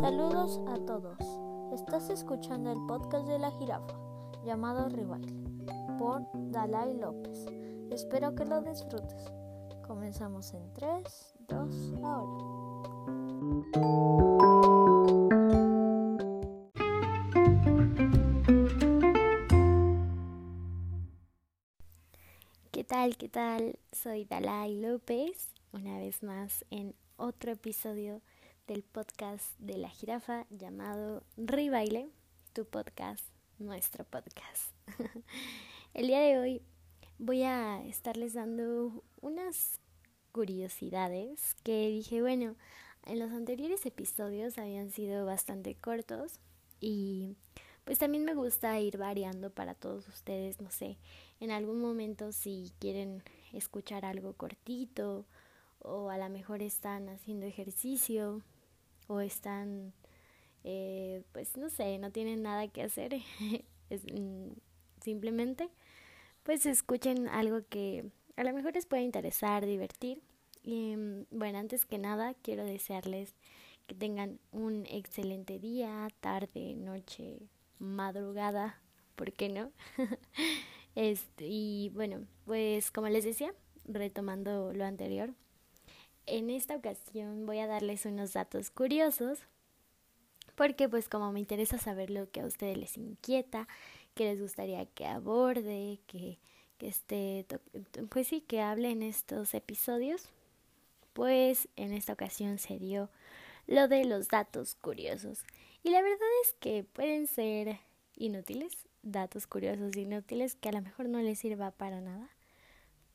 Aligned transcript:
Saludos 0.00 0.58
a 0.66 0.78
todos. 0.86 1.18
Estás 1.74 2.08
escuchando 2.08 2.72
el 2.72 2.78
podcast 2.86 3.26
de 3.28 3.38
la 3.38 3.50
jirafa 3.50 3.94
llamado 4.46 4.88
Rival 4.88 5.20
por 5.98 6.22
Dalai 6.50 6.96
López. 6.96 7.44
Espero 7.90 8.34
que 8.34 8.46
lo 8.46 8.62
disfrutes. 8.62 9.30
Comenzamos 9.86 10.54
en 10.54 10.72
3, 10.72 11.34
2, 11.48 11.92
ahora. 12.02 12.60
¿Qué 22.70 22.84
tal? 22.84 23.18
¿Qué 23.18 23.28
tal? 23.28 23.78
Soy 23.92 24.24
Dalai 24.24 24.80
López, 24.80 25.52
una 25.74 25.98
vez 25.98 26.22
más 26.22 26.64
en 26.70 26.94
otro 27.18 27.52
episodio 27.52 28.22
del 28.70 28.84
podcast 28.84 29.58
de 29.58 29.78
la 29.78 29.88
jirafa 29.88 30.46
llamado 30.48 31.24
Ribaile, 31.36 32.08
tu 32.52 32.64
podcast, 32.64 33.24
nuestro 33.58 34.04
podcast. 34.04 34.72
El 35.92 36.06
día 36.06 36.20
de 36.20 36.38
hoy 36.38 36.62
voy 37.18 37.42
a 37.42 37.84
estarles 37.84 38.34
dando 38.34 39.02
unas 39.22 39.80
curiosidades 40.30 41.56
que 41.64 41.88
dije, 41.88 42.22
bueno, 42.22 42.54
en 43.06 43.18
los 43.18 43.32
anteriores 43.32 43.84
episodios 43.86 44.56
habían 44.56 44.92
sido 44.92 45.26
bastante 45.26 45.74
cortos 45.74 46.38
y 46.78 47.34
pues 47.82 47.98
también 47.98 48.24
me 48.24 48.34
gusta 48.34 48.78
ir 48.78 48.98
variando 48.98 49.50
para 49.50 49.74
todos 49.74 50.06
ustedes, 50.06 50.60
no 50.60 50.70
sé, 50.70 50.96
en 51.40 51.50
algún 51.50 51.80
momento 51.80 52.30
si 52.30 52.70
quieren 52.78 53.24
escuchar 53.52 54.04
algo 54.04 54.34
cortito 54.34 55.26
o 55.80 56.10
a 56.10 56.18
lo 56.18 56.28
mejor 56.28 56.62
están 56.62 57.08
haciendo 57.08 57.46
ejercicio 57.46 58.44
o 59.10 59.20
están, 59.20 59.92
eh, 60.64 61.22
pues 61.32 61.56
no 61.56 61.68
sé, 61.68 61.98
no 61.98 62.10
tienen 62.12 62.42
nada 62.42 62.68
que 62.68 62.82
hacer, 62.82 63.14
es, 63.90 64.02
mm, 64.12 64.52
simplemente 65.02 65.68
pues 66.42 66.66
escuchen 66.66 67.28
algo 67.28 67.60
que 67.68 68.04
a 68.36 68.44
lo 68.44 68.52
mejor 68.52 68.74
les 68.74 68.86
pueda 68.86 69.02
interesar, 69.02 69.66
divertir. 69.66 70.22
Y 70.62 70.96
mm, 70.96 71.26
bueno, 71.30 71.58
antes 71.58 71.86
que 71.86 71.98
nada 71.98 72.34
quiero 72.42 72.64
desearles 72.64 73.34
que 73.86 73.94
tengan 73.94 74.38
un 74.52 74.86
excelente 74.86 75.58
día, 75.58 76.08
tarde, 76.20 76.74
noche, 76.76 77.40
madrugada, 77.78 78.80
¿por 79.16 79.32
qué 79.32 79.48
no? 79.48 79.72
este, 80.94 81.46
y 81.46 81.90
bueno, 81.90 82.26
pues 82.44 82.90
como 82.90 83.08
les 83.08 83.24
decía, 83.24 83.52
retomando 83.84 84.72
lo 84.72 84.84
anterior, 84.84 85.34
en 86.30 86.48
esta 86.50 86.76
ocasión 86.76 87.44
voy 87.44 87.58
a 87.58 87.66
darles 87.66 88.06
unos 88.06 88.32
datos 88.32 88.70
curiosos 88.70 89.40
porque 90.54 90.88
pues 90.88 91.08
como 91.08 91.32
me 91.32 91.40
interesa 91.40 91.78
saber 91.78 92.10
lo 92.10 92.30
que 92.30 92.40
a 92.40 92.46
ustedes 92.46 92.76
les 92.76 92.96
inquieta, 92.96 93.66
que 94.14 94.24
les 94.24 94.40
gustaría 94.40 94.86
que 94.86 95.06
aborde, 95.06 96.00
que, 96.06 96.38
que 96.78 96.88
esté, 96.88 97.46
pues 98.10 98.28
sí, 98.28 98.42
que 98.42 98.60
hable 98.60 98.90
en 98.90 99.02
estos 99.02 99.54
episodios, 99.54 100.28
pues 101.14 101.68
en 101.76 101.92
esta 101.92 102.12
ocasión 102.12 102.58
se 102.58 102.78
dio 102.78 103.08
lo 103.66 103.88
de 103.88 104.04
los 104.04 104.28
datos 104.28 104.74
curiosos. 104.74 105.44
Y 105.82 105.90
la 105.90 106.02
verdad 106.02 106.28
es 106.44 106.54
que 106.60 106.84
pueden 106.84 107.26
ser 107.26 107.78
inútiles, 108.16 108.86
datos 109.02 109.46
curiosos 109.46 109.96
inútiles 109.96 110.56
que 110.56 110.68
a 110.68 110.72
lo 110.72 110.82
mejor 110.82 111.08
no 111.08 111.20
les 111.20 111.38
sirva 111.38 111.70
para 111.70 112.00
nada, 112.00 112.28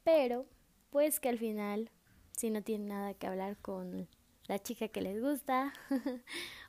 pero 0.04 0.46
pues 0.90 1.20
que 1.20 1.30
al 1.30 1.38
final 1.38 1.92
si 2.36 2.50
no 2.50 2.62
tienen 2.62 2.90
nada 2.90 3.14
que 3.14 3.28
hablar 3.28 3.58
con 3.58 4.08
la 4.48 4.60
chica 4.60 4.88
que 4.88 5.02
les 5.02 5.22
gusta 5.22 5.74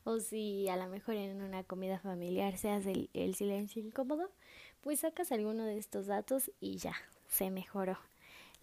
o 0.05 0.20
si 0.20 0.69
a 0.69 0.77
lo 0.77 0.86
mejor 0.89 1.17
en 1.17 1.42
una 1.42 1.64
comida 1.64 1.98
familiar 1.98 2.56
se 2.56 2.71
hace 2.71 3.10
el, 3.12 3.34
silencio 3.34 3.82
incómodo, 3.82 4.31
pues 4.81 5.00
sacas 5.00 5.32
alguno 5.32 5.65
de 5.65 5.78
estos 5.78 6.06
datos 6.06 6.50
y 6.60 6.77
ya, 6.78 6.94
se 7.28 7.50
mejoró 7.50 7.99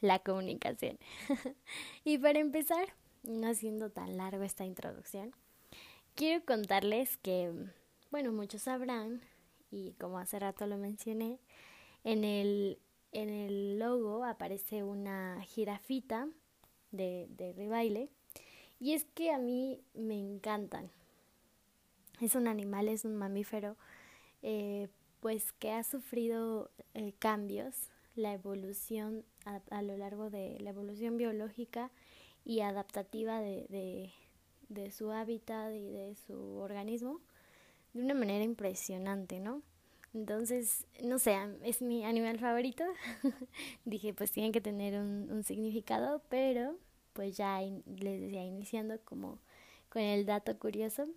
la 0.02 0.20
comunicación. 0.20 0.98
y 2.04 2.18
para 2.18 2.40
empezar, 2.40 2.94
no 3.24 3.48
haciendo 3.50 3.90
tan 3.92 4.18
largo 4.18 4.44
esta 4.44 4.66
introducción, 4.66 5.36
quiero 6.16 6.44
contarles 6.46 7.18
que, 7.18 7.52
bueno, 8.12 8.32
muchos 8.32 8.64
sabrán, 8.64 9.22
y 9.70 9.94
como 9.94 10.20
hace 10.20 10.40
rato 10.40 10.68
lo 10.68 10.78
mencioné, 10.78 11.40
en 12.04 12.24
el, 12.24 12.80
en 13.12 13.30
el 13.30 13.80
logo 13.80 14.24
aparece 14.24 14.84
una 14.84 15.42
jirafita 15.44 16.28
de, 16.94 17.28
de. 17.30 18.10
Y 18.80 18.94
es 18.94 19.06
que 19.14 19.32
a 19.32 19.38
mí 19.38 19.82
me 19.94 20.18
encantan. 20.18 20.90
Es 22.22 22.36
un 22.36 22.48
animal, 22.48 22.88
es 22.88 23.04
un 23.04 23.16
mamífero, 23.16 23.76
eh, 24.42 24.88
pues 25.20 25.52
que 25.54 25.72
ha 25.72 25.84
sufrido 25.84 26.72
eh, 26.94 27.14
cambios, 27.20 27.90
la 28.16 28.34
evolución 28.34 29.26
a, 29.46 29.82
lo 29.82 29.98
largo 29.98 30.30
de 30.30 30.58
la 30.60 30.70
evolución 30.70 31.18
biológica 31.18 31.92
y 32.46 32.62
adaptativa 32.62 33.42
de, 33.42 34.14
de 34.70 34.92
su 34.92 35.12
hábitat 35.12 35.74
y 35.74 35.90
de 35.90 36.16
su 36.16 36.58
organismo 36.58 37.20
de 37.94 38.02
una 38.02 38.14
manera 38.14 38.44
impresionante, 38.44 39.40
¿no? 39.40 39.62
Entonces, 40.14 40.86
no 41.02 41.18
sé, 41.18 41.38
es 41.64 41.82
mi 41.82 42.06
animal 42.06 42.40
favorito. 42.40 42.84
Dije, 43.86 44.14
pues 44.14 44.32
tiene 44.32 44.52
que 44.52 44.62
tener 44.62 45.00
un, 45.00 45.32
un, 45.32 45.44
significado, 45.44 46.22
pero 46.30 46.78
pues 47.14 47.36
ya 47.36 47.60
les 47.62 48.22
decía, 48.22 48.44
iniciando 48.44 49.00
como 49.04 49.40
con 49.90 50.02
el 50.02 50.26
dato 50.26 50.58
curioso. 50.60 51.08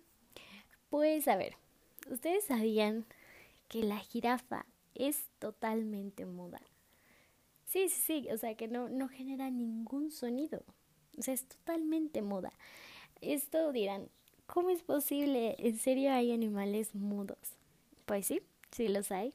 Pues 0.89 1.27
a 1.27 1.35
ver, 1.35 1.55
¿ustedes 2.09 2.45
sabían 2.45 3.05
que 3.67 3.83
la 3.83 3.99
jirafa 3.99 4.65
es 4.95 5.27
totalmente 5.39 6.25
muda? 6.25 6.61
Sí, 7.65 7.89
sí, 7.89 8.01
sí, 8.01 8.31
o 8.31 8.37
sea 8.37 8.55
que 8.55 8.67
no, 8.67 8.87
no 8.89 9.09
genera 9.09 9.49
ningún 9.51 10.09
sonido. 10.09 10.63
O 11.17 11.21
sea, 11.21 11.33
es 11.33 11.47
totalmente 11.47 12.21
muda. 12.21 12.53
Esto 13.21 13.71
dirán, 13.71 14.09
¿cómo 14.45 14.69
es 14.69 14.83
posible? 14.83 15.55
¿En 15.59 15.77
serio 15.77 16.13
hay 16.13 16.31
animales 16.31 16.95
mudos? 16.95 17.57
Pues 18.05 18.27
sí, 18.27 18.41
sí 18.77 18.87
los 18.87 19.11
hay. 19.11 19.33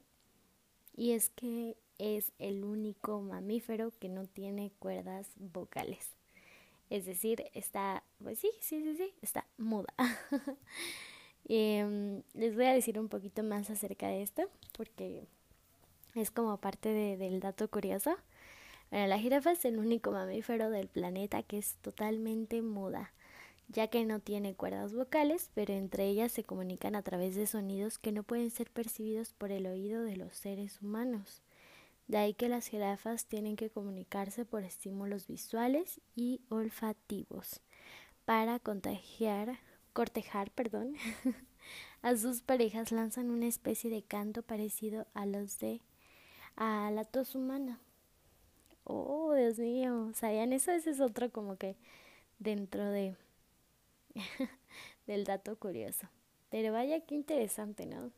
Y 0.97 1.13
es 1.13 1.31
que 1.31 1.77
es 1.99 2.33
el 2.39 2.65
único 2.65 3.21
mamífero 3.21 3.93
que 3.99 4.09
no 4.09 4.27
tiene 4.27 4.71
cuerdas 4.79 5.29
vocales. 5.37 6.11
Es 6.91 7.07
decir, 7.07 7.45
está, 7.53 8.05
pues 8.23 8.39
sí, 8.39 8.51
sí, 8.61 8.83
sí, 8.83 8.97
sí, 8.97 9.13
está 9.21 9.47
muda. 9.59 9.93
eh, 11.49 12.23
les 12.35 12.55
voy 12.55 12.67
a 12.67 12.73
decir 12.73 13.01
un 13.01 13.09
poquito 13.09 13.43
más 13.43 13.69
acerca 13.69 14.09
de 14.09 14.23
esto, 14.23 14.43
porque 14.77 15.27
es 16.15 16.31
como 16.31 16.57
parte 16.59 16.91
de, 16.91 17.17
del 17.17 17.41
dato 17.41 17.69
curioso. 17.69 18.15
Bueno, 18.91 19.07
la 19.09 19.19
jirafa 19.19 19.53
es 19.53 19.65
el 19.65 19.79
único 19.79 20.13
mamífero 20.13 20.71
del 20.71 20.89
planeta 20.89 21.43
que 21.43 21.59
es 21.59 21.77
totalmente 21.77 22.63
muda, 22.63 23.13
ya 23.69 23.89
que 23.89 24.05
no 24.05 24.21
tiene 24.21 24.55
cuerdas 24.55 24.93
vocales, 24.93 25.51
pero 25.55 25.73
entre 25.73 26.07
ellas 26.07 26.33
se 26.33 26.45
comunican 26.45 26.95
a 26.95 27.03
través 27.03 27.35
de 27.35 27.47
sonidos 27.47 27.99
que 27.99 28.13
no 28.13 28.23
pueden 28.23 28.51
ser 28.51 28.71
percibidos 28.71 29.33
por 29.33 29.51
el 29.51 29.67
oído 29.67 30.03
de 30.03 30.17
los 30.17 30.35
seres 30.35 30.81
humanos. 30.83 31.43
De 32.09 32.19
ahí 32.19 32.35
que 32.35 32.49
las 32.49 32.67
jirafas 32.67 33.27
tienen 33.27 33.57
que 33.57 33.71
comunicarse 33.71 34.45
por 34.45 34.65
estímulos 34.65 35.27
visuales 35.27 36.01
y 36.15 36.43
olfativos 36.49 37.61
para 38.25 38.59
contagiar, 38.59 39.59
cortejar, 39.93 40.51
perdón, 40.51 40.95
a 42.03 42.17
sus 42.17 42.43
parejas 42.43 42.93
lanzan 42.93 43.31
una 43.31 43.47
especie 43.47 43.91
de 43.91 44.03
canto 44.03 44.43
parecido 44.43 45.07
a 45.15 45.27
los 45.27 45.59
de 45.59 45.81
a 46.57 46.91
la 46.93 47.05
tos 47.05 47.35
humana. 47.35 47.81
Oh, 48.85 49.33
Dios 49.35 49.59
mío, 49.59 50.11
¿sabían 50.15 50.53
eso? 50.53 50.73
Ese 50.73 50.91
es 50.91 51.01
otro 51.01 51.31
como 51.31 51.57
que 51.57 51.77
dentro 52.39 52.85
de 52.91 53.17
del 55.07 55.25
dato 55.25 55.57
curioso. 55.59 56.09
Pero 56.51 56.73
vaya 56.73 57.01
qué 57.01 57.15
interesante, 57.15 57.87
¿no? 57.87 58.11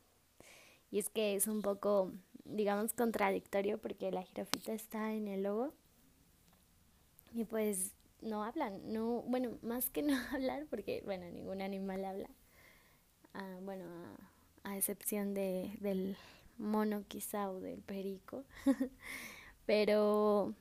Y 0.91 0.99
es 0.99 1.09
que 1.09 1.35
es 1.35 1.47
un 1.47 1.63
poco 1.63 2.13
digamos, 2.45 2.93
contradictorio 2.93 3.79
porque 3.79 4.11
la 4.13 4.23
jirafita 4.23 4.73
está 4.73 5.13
en 5.13 5.29
el 5.29 5.45
logo 5.45 5.73
y 7.33 7.45
pues 7.45 7.93
no 8.21 8.45
hablan, 8.45 8.93
no, 8.93 9.23
bueno, 9.23 9.59
más 9.63 9.91
que 9.91 10.03
no 10.03 10.17
hablar 10.33 10.67
porque, 10.71 11.03
bueno, 11.05 11.29
ningún 11.31 11.63
animal 11.63 12.05
habla, 12.05 12.31
ah, 13.35 13.59
bueno, 13.63 13.85
a, 14.65 14.71
a, 14.71 14.77
excepción 14.77 15.35
de, 15.35 15.77
del 15.81 16.17
mono 16.59 17.05
quizá 17.09 17.51
o 17.51 17.61
del 17.61 17.83
perico, 17.83 18.45
pero 19.67 20.55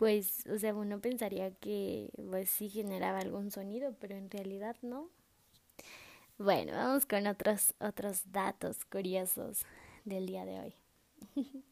pues, 0.00 0.46
o 0.46 0.58
sea, 0.58 0.74
uno 0.74 0.98
pensaría 0.98 1.50
que 1.50 2.08
pues 2.30 2.48
sí 2.48 2.70
generaba 2.70 3.18
algún 3.18 3.50
sonido, 3.50 3.94
pero 4.00 4.16
en 4.16 4.30
realidad 4.30 4.74
no. 4.80 5.10
Bueno, 6.38 6.72
vamos 6.72 7.04
con 7.04 7.26
otros 7.26 7.74
otros 7.80 8.22
datos 8.32 8.86
curiosos 8.86 9.66
del 10.06 10.26
día 10.26 10.46
de 10.46 10.58
hoy. 10.58 10.74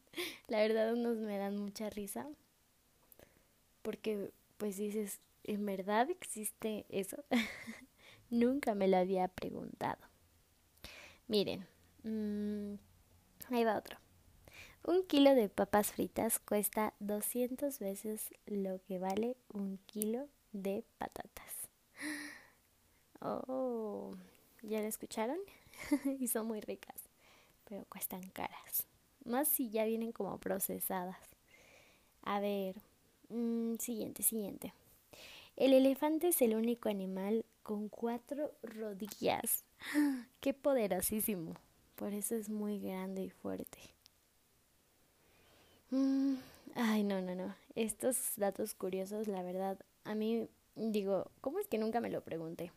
la 0.47 0.59
verdad 0.59 0.93
unos 0.93 1.17
me 1.17 1.39
dan 1.39 1.57
mucha 1.57 1.89
risa 1.89 2.27
porque 3.81 4.29
pues 4.57 4.77
dices, 4.77 5.21
¿en 5.43 5.65
verdad 5.65 6.11
existe 6.11 6.85
eso? 6.89 7.23
Nunca 8.29 8.75
me 8.75 8.87
lo 8.87 8.97
había 8.97 9.27
preguntado. 9.27 9.97
Miren, 11.27 11.65
mmm, 12.03 12.75
ahí 13.49 13.63
va 13.63 13.75
otro. 13.75 13.97
Un 14.83 15.03
kilo 15.03 15.35
de 15.35 15.49
papas 15.49 15.91
fritas 15.91 16.39
cuesta 16.39 16.93
200 16.99 17.79
veces 17.79 18.33
lo 18.45 18.81
que 18.83 18.97
vale 18.97 19.35
un 19.53 19.77
kilo 19.85 20.27
de 20.53 20.83
patatas. 20.97 21.53
Oh, 23.21 24.15
¿ya 24.61 24.79
lo 24.79 24.87
escucharon? 24.87 25.37
y 26.19 26.27
son 26.27 26.47
muy 26.47 26.61
ricas, 26.61 26.95
pero 27.65 27.85
cuestan 27.89 28.21
caras. 28.29 28.87
Más 29.25 29.49
si 29.49 29.69
ya 29.69 29.83
vienen 29.83 30.13
como 30.13 30.37
procesadas. 30.39 31.19
A 32.23 32.39
ver, 32.39 32.75
mmm, 33.27 33.75
siguiente, 33.75 34.23
siguiente. 34.23 34.73
El 35.57 35.73
elefante 35.73 36.29
es 36.29 36.41
el 36.41 36.55
único 36.55 36.87
animal 36.87 37.45
con 37.63 37.89
cuatro 37.89 38.53
rodillas. 38.63 39.65
¡Qué 40.39 40.53
poderosísimo! 40.53 41.55
Por 41.95 42.13
eso 42.13 42.35
es 42.35 42.49
muy 42.49 42.79
grande 42.79 43.23
y 43.23 43.29
fuerte. 43.29 43.98
Mm, 45.91 46.35
ay, 46.75 47.03
no, 47.03 47.21
no, 47.21 47.35
no. 47.35 47.55
Estos 47.75 48.17
datos 48.37 48.73
curiosos, 48.75 49.27
la 49.27 49.41
verdad, 49.43 49.79
a 50.03 50.15
mí 50.15 50.47
digo, 50.75 51.31
¿cómo 51.41 51.59
es 51.59 51.67
que 51.67 51.77
nunca 51.77 51.99
me 52.01 52.09
lo 52.09 52.21
pregunté? 52.21 52.71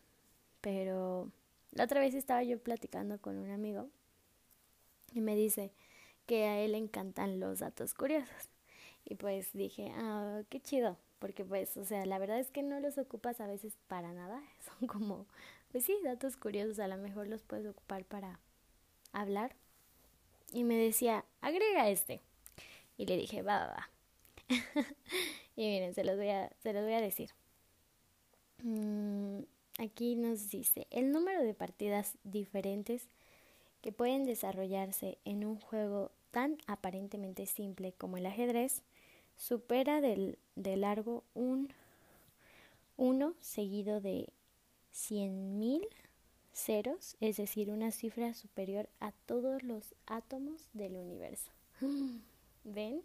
Pero 0.61 1.31
la 1.73 1.85
otra 1.85 2.01
vez 2.01 2.15
estaba 2.15 2.43
yo 2.43 2.59
platicando 2.59 3.19
con 3.21 3.37
un 3.37 3.51
amigo 3.51 3.89
y 5.13 5.21
me 5.21 5.35
dice 5.35 5.71
que 6.25 6.45
a 6.45 6.59
él 6.59 6.73
le 6.73 6.77
encantan 6.77 7.39
los 7.39 7.59
datos 7.59 7.93
curiosos. 7.93 8.49
Y 9.05 9.15
pues 9.15 9.51
dije, 9.53 9.91
ah, 9.95 10.41
qué 10.49 10.61
chido, 10.61 10.97
porque 11.19 11.43
pues, 11.45 11.77
o 11.77 11.85
sea, 11.85 12.05
la 12.05 12.19
verdad 12.19 12.39
es 12.39 12.51
que 12.51 12.63
no 12.63 12.79
los 12.79 12.97
ocupas 12.97 13.41
a 13.41 13.47
veces 13.47 13.77
para 13.87 14.13
nada, 14.13 14.41
son 14.79 14.87
como, 14.87 15.27
pues 15.71 15.85
sí, 15.85 15.97
datos 16.03 16.37
curiosos, 16.37 16.79
a 16.79 16.87
lo 16.87 16.97
mejor 16.97 17.27
los 17.27 17.43
puedes 17.43 17.67
ocupar 17.67 18.05
para 18.05 18.39
hablar. 19.13 19.55
Y 20.53 20.63
me 20.63 20.75
decía, 20.75 21.25
agrega 21.41 21.89
este. 21.89 22.21
Y 22.97 23.05
le 23.05 23.17
dije, 23.17 23.41
va, 23.41 23.67
va, 23.67 23.73
va. 23.73 23.89
y 25.55 25.67
miren, 25.67 25.93
se 25.93 26.03
los 26.03 26.17
voy 26.17 26.29
a, 26.29 26.51
se 26.61 26.73
los 26.73 26.83
voy 26.83 26.93
a 26.93 27.01
decir. 27.01 27.31
Mm, 28.63 29.39
aquí 29.79 30.15
nos 30.15 30.49
dice, 30.49 30.87
el 30.91 31.11
número 31.11 31.43
de 31.43 31.53
partidas 31.53 32.17
diferentes 32.23 33.07
que 33.81 33.91
pueden 33.91 34.25
desarrollarse 34.25 35.17
en 35.25 35.45
un 35.45 35.59
juego 35.59 36.11
tan 36.31 36.57
aparentemente 36.67 37.45
simple 37.45 37.93
como 37.93 38.17
el 38.17 38.25
ajedrez 38.25 38.81
supera 39.37 40.01
del, 40.01 40.37
de 40.55 40.77
largo 40.77 41.23
un 41.33 41.69
1 42.97 43.33
seguido 43.41 43.99
de 43.99 44.29
100.000 44.93 45.87
ceros, 46.53 47.17
es 47.19 47.37
decir, 47.37 47.71
una 47.71 47.91
cifra 47.91 48.33
superior 48.33 48.87
a 48.99 49.11
todos 49.25 49.63
los 49.63 49.95
átomos 50.05 50.69
del 50.73 50.95
universo. 50.95 51.51
¿Ven? 52.63 53.03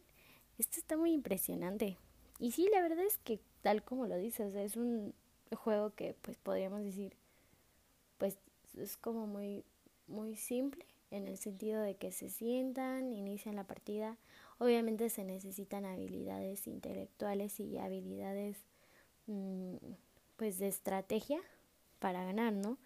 Esto 0.59 0.79
está 0.81 0.97
muy 0.97 1.13
impresionante. 1.13 1.97
Y 2.39 2.53
sí, 2.53 2.69
la 2.73 2.81
verdad 2.81 3.05
es 3.05 3.19
que 3.19 3.41
tal 3.63 3.83
como 3.83 4.07
lo 4.07 4.17
dices, 4.17 4.55
es 4.55 4.77
un 4.77 5.15
juego 5.57 5.95
que 5.95 6.15
pues 6.23 6.37
podríamos 6.39 6.83
decir 6.83 7.17
pues 8.19 8.39
es 8.77 8.97
como 8.97 9.27
muy 9.27 9.65
muy 10.07 10.37
simple 10.37 10.85
en 11.11 11.27
el 11.27 11.39
sentido 11.39 11.81
de 11.81 11.97
que 11.97 12.13
se 12.13 12.29
sientan, 12.29 13.13
inician 13.13 13.57
la 13.57 13.65
partida. 13.65 14.19
Obviamente 14.59 15.09
se 15.11 15.25
necesitan 15.25 15.85
habilidades 15.85 16.67
intelectuales 16.67 17.61
y 17.61 17.79
habilidades 17.79 18.57
mm, 19.27 19.77
pues 20.37 20.59
de 20.59 20.69
estrategia 20.69 21.41
para 21.99 22.25
ganar, 22.25 22.53
¿no? 22.53 22.79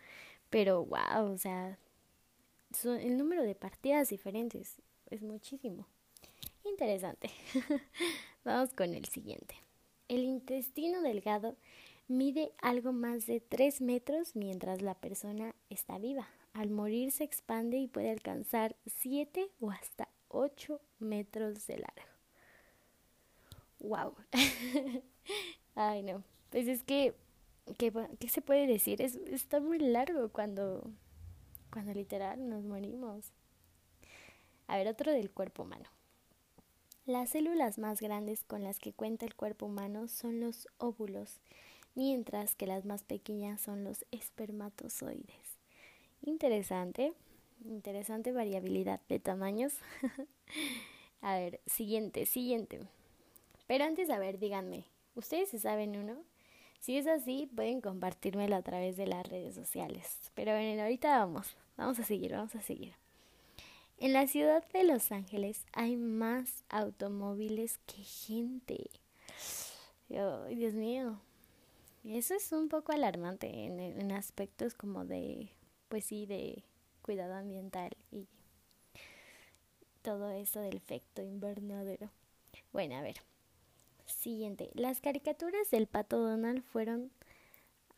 Pero 0.51 0.85
wow, 0.85 1.33
o 1.33 1.39
sea, 1.39 1.79
el 2.85 3.19
número 3.19 3.43
de 3.43 3.55
partidas 3.55 4.09
diferentes 4.11 4.77
es 5.11 5.23
muchísimo. 5.23 5.87
Interesante. 6.73 7.31
Vamos 8.45 8.73
con 8.73 8.95
el 8.95 9.05
siguiente. 9.05 9.55
El 10.09 10.25
intestino 10.25 11.03
delgado 11.03 11.55
mide 12.09 12.53
algo 12.63 12.93
más 12.93 13.27
de 13.27 13.41
3 13.41 13.83
metros 13.83 14.35
mientras 14.35 14.81
la 14.81 14.95
persona 14.95 15.55
está 15.69 15.99
viva. 15.99 16.27
Al 16.55 16.71
morir 16.71 17.13
se 17.13 17.25
expande 17.25 17.77
y 17.77 17.89
puede 17.89 18.11
alcanzar 18.11 18.75
7 18.87 19.51
o 19.61 19.71
hasta 19.71 20.09
8 20.29 20.81
metros 20.99 21.67
de 21.67 21.77
largo. 21.79 22.11
¡Wow! 23.81 24.15
Ay, 25.75 26.03
no. 26.03 26.25
Pues 26.49 26.69
es 26.69 26.83
que, 26.83 27.15
¿qué, 27.77 27.93
qué 28.19 28.29
se 28.29 28.41
puede 28.41 28.67
decir? 28.67 29.03
Es, 29.03 29.17
está 29.27 29.61
muy 29.61 29.79
largo 29.79 30.31
cuando, 30.31 30.91
cuando 31.71 31.93
literal 31.93 32.49
nos 32.49 32.65
morimos. 32.65 33.31
A 34.69 34.79
ver, 34.79 34.89
otro 34.89 35.13
del 35.13 35.31
cuerpo 35.31 35.65
humano. 35.65 35.91
Las 37.05 37.31
células 37.31 37.79
más 37.79 38.01
grandes 38.01 38.45
con 38.45 38.63
las 38.63 38.79
que 38.79 38.93
cuenta 38.93 39.27
el 39.27 39.35
cuerpo 39.35 39.67
humano 39.67 40.07
son 40.07 40.39
los 40.39 40.69
óvulos, 40.79 41.41
mientras 41.97 42.55
que 42.55 42.69
las 42.69 42.85
más 42.85 43.03
pequeñas 43.03 43.61
son 43.61 43.83
los 43.83 44.05
espermatozoides. 44.13 45.59
Interesante, 46.25 47.13
interesante 47.65 48.31
variabilidad 48.31 49.01
de 49.09 49.19
tamaños. 49.19 49.75
a 51.23 51.35
ver, 51.35 51.61
siguiente, 51.67 52.25
siguiente. 52.25 52.79
Pero 53.67 53.83
antes, 53.83 54.09
a 54.09 54.21
ver, 54.21 54.39
díganme, 54.39 54.85
¿ustedes 55.17 55.49
se 55.49 55.59
saben 55.59 55.97
uno? 55.97 56.23
Si 56.79 56.97
es 56.97 57.09
así, 57.09 57.51
pueden 57.53 57.81
compartírmelo 57.81 58.55
a 58.55 58.63
través 58.63 58.97
de 58.97 59.09
las 59.09 59.27
redes 59.29 59.57
sociales. 59.57 60.31
Pero 60.35 60.53
bueno, 60.53 60.81
ahorita 60.81 61.19
vamos, 61.19 61.57
vamos 61.77 61.99
a 61.99 62.05
seguir, 62.05 62.31
vamos 62.31 62.55
a 62.55 62.63
seguir. 62.63 63.02
En 63.99 64.13
la 64.13 64.27
ciudad 64.27 64.67
de 64.73 64.85
Los 64.85 65.13
Ángeles 65.13 65.65
hay 65.73 65.97
más 65.97 66.65
automóviles 66.69 67.79
que 67.87 68.03
gente. 68.03 68.91
Ay, 70.11 70.57
Dios 70.57 70.75
mío. 70.75 71.21
Eso 72.05 72.35
es 72.35 72.51
un 72.51 72.69
poco 72.69 72.93
alarmante 72.93 73.47
en, 73.47 74.11
aspectos 74.11 74.75
como 74.75 75.05
de, 75.05 75.51
pues 75.89 76.05
sí, 76.05 76.27
de 76.27 76.65
cuidado 77.01 77.35
ambiental 77.35 77.91
y 78.11 78.27
todo 80.03 80.31
eso 80.31 80.61
del 80.61 80.77
efecto 80.77 81.23
invernadero. 81.23 82.11
Bueno, 82.73 82.97
a 82.97 83.03
ver. 83.03 83.17
Siguiente. 84.07 84.71
Las 84.75 85.01
caricaturas 85.01 85.71
del 85.71 85.87
pato 85.87 86.19
Donald 86.19 86.65
fueron... 86.65 87.13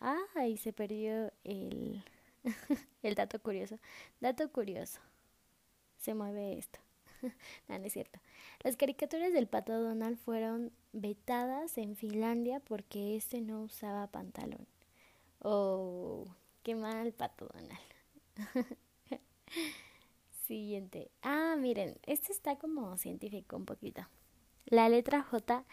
Ah, 0.01 0.47
y 0.47 0.59
se 0.59 0.75
perdió 0.75 1.33
el... 1.45 2.05
el 3.03 3.15
dato 3.15 3.41
curioso. 3.41 3.79
Dato 4.21 4.53
curioso 4.53 5.01
se 6.05 6.15
mueve 6.15 6.59
esto. 6.59 6.79
no, 7.69 7.75
es 7.77 7.93
cierto. 7.93 8.21
Las 8.63 8.77
caricaturas 8.77 9.33
del 9.33 9.47
pato 9.47 9.73
Donald 9.81 10.19
fueron 10.19 10.71
vetadas 10.93 11.79
en 11.79 11.97
Finlandia 11.97 12.61
porque 12.61 13.17
este 13.17 13.41
no 13.41 13.63
usaba 13.63 14.07
pantalón. 14.09 14.67
Oh, 15.41 16.27
qué 16.63 16.75
mal 16.75 17.13
pato 17.13 17.49
Donald. 17.53 17.81
Siguiente. 20.47 21.11
Ah, 21.23 21.57
miren, 21.59 21.97
este 22.07 22.33
está 22.33 22.57
como 22.57 22.99
científico 22.99 23.57
un 23.57 23.65
poquito. 23.65 24.03
La 24.67 24.89
letra 24.91 25.23
J 25.23 25.65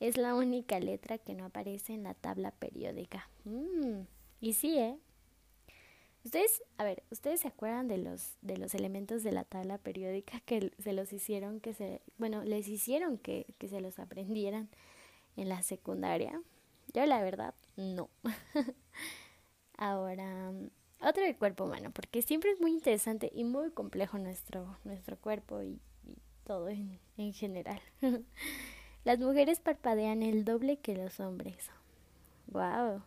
es 0.00 0.18
la 0.18 0.34
única 0.34 0.80
letra 0.80 1.16
que 1.16 1.34
no 1.34 1.46
aparece 1.46 1.94
en 1.94 2.02
la 2.02 2.14
tabla 2.14 2.50
periódica. 2.50 3.30
Mm, 3.44 4.02
y 4.40 4.52
sí, 4.52 4.78
¿eh? 4.78 4.98
Ustedes, 6.28 6.62
a 6.76 6.84
ver, 6.84 7.02
¿ustedes 7.10 7.40
se 7.40 7.48
acuerdan 7.48 7.88
de 7.88 7.96
los, 7.96 8.36
de 8.42 8.58
los 8.58 8.74
elementos 8.74 9.22
de 9.22 9.32
la 9.32 9.44
tabla 9.44 9.78
periódica 9.78 10.40
que 10.40 10.74
se 10.78 10.92
los 10.92 11.10
hicieron, 11.14 11.58
que 11.58 11.72
se, 11.72 12.02
bueno, 12.18 12.44
les 12.44 12.68
hicieron 12.68 13.16
que, 13.16 13.46
que 13.56 13.66
se 13.66 13.80
los 13.80 13.98
aprendieran 13.98 14.68
en 15.36 15.48
la 15.48 15.62
secundaria? 15.62 16.38
Yo 16.92 17.06
la 17.06 17.22
verdad, 17.22 17.54
no. 17.76 18.10
Ahora, 19.78 20.52
otro 21.00 21.22
del 21.22 21.34
cuerpo 21.34 21.64
humano, 21.64 21.92
porque 21.94 22.20
siempre 22.20 22.50
es 22.50 22.60
muy 22.60 22.72
interesante 22.72 23.30
y 23.34 23.44
muy 23.44 23.70
complejo 23.70 24.18
nuestro, 24.18 24.76
nuestro 24.84 25.16
cuerpo 25.16 25.62
y, 25.62 25.80
todo 26.44 26.68
en, 26.68 27.00
en 27.16 27.32
general. 27.32 27.80
Las 29.04 29.18
mujeres 29.18 29.60
parpadean 29.60 30.22
el 30.22 30.44
doble 30.44 30.76
que 30.76 30.94
los 30.94 31.20
hombres. 31.20 31.70
Wow 32.48 33.02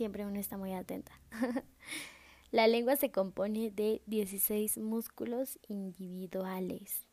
siempre 0.00 0.24
uno 0.24 0.40
está 0.40 0.56
muy 0.56 0.72
atenta. 0.72 1.12
La 2.52 2.66
lengua 2.66 2.96
se 2.96 3.10
compone 3.12 3.70
de 3.70 4.00
16 4.06 4.78
músculos 4.78 5.58
individuales. 5.68 7.04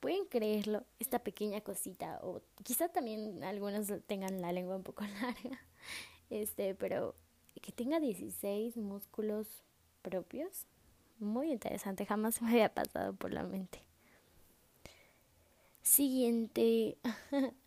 ¿Pueden 0.00 0.24
creerlo? 0.26 0.84
Esta 0.98 1.20
pequeña 1.20 1.60
cosita, 1.60 2.18
o 2.24 2.42
quizá 2.64 2.88
también 2.88 3.44
algunos 3.44 3.86
tengan 4.08 4.40
la 4.40 4.50
lengua 4.50 4.74
un 4.74 4.82
poco 4.82 5.04
larga, 5.22 5.60
este, 6.30 6.74
pero 6.74 7.14
que 7.62 7.70
tenga 7.70 8.00
16 8.00 8.76
músculos 8.76 9.46
propios, 10.02 10.66
muy 11.20 11.52
interesante, 11.52 12.06
jamás 12.06 12.42
me 12.42 12.50
había 12.50 12.74
pasado 12.74 13.14
por 13.14 13.32
la 13.32 13.44
mente. 13.44 13.78
Siguiente. 15.80 16.98